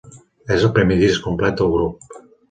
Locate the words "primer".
0.77-0.97